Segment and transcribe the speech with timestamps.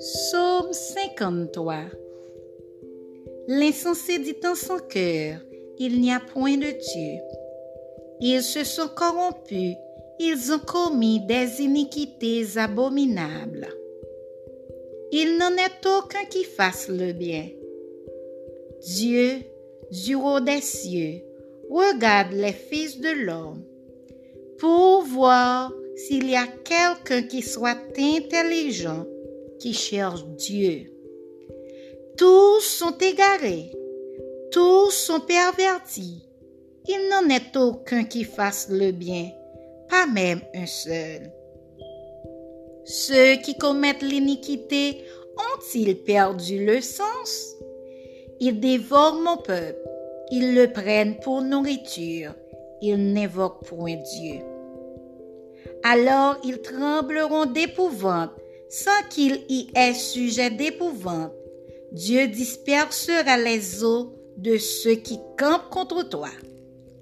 [0.00, 1.84] Psaume 53
[3.48, 5.40] L'insensé dit en son cœur,
[5.78, 7.20] il n'y a point de Dieu.
[8.18, 9.76] Ils se sont corrompus,
[10.18, 13.68] ils ont commis des iniquités abominables.
[15.12, 17.50] Il n'en est aucun qui fasse le bien.
[18.80, 19.40] Dieu,
[19.90, 21.20] du haut des cieux,
[21.68, 23.62] regarde les fils de l'homme
[24.58, 29.04] pour voir s'il y a quelqu'un qui soit intelligent,
[29.60, 30.86] qui cherche Dieu.
[32.16, 33.70] Tous sont égarés,
[34.50, 36.26] tous sont pervertis.
[36.88, 39.30] Il n'en est aucun qui fasse le bien,
[39.88, 41.30] pas même un seul.
[42.84, 45.04] Ceux qui commettent l'iniquité
[45.36, 47.54] ont-ils perdu le sens?
[48.40, 49.86] Ils dévorent mon peuple,
[50.30, 52.34] ils le prennent pour nourriture,
[52.80, 54.40] ils n'évoquent point Dieu.
[55.84, 58.32] Alors ils trembleront d'épouvante,
[58.70, 61.32] sans qu'il y ait sujet d'épouvante.
[61.92, 66.30] Dieu dispersera les eaux de ceux qui campent contre toi.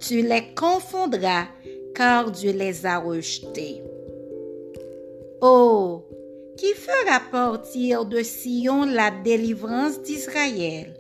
[0.01, 1.47] Tu les confondras,
[1.95, 3.83] car Dieu les a rejetés.
[5.43, 6.05] Oh,
[6.57, 10.95] qui fera partir de Sion la délivrance d'Israël?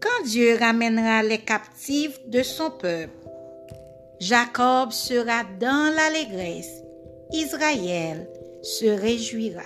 [0.00, 3.10] Quand Dieu ramènera les captifs de son peuple,
[4.20, 6.82] Jacob sera dans l'allégresse
[7.32, 8.28] Israël
[8.68, 9.64] se réjouira.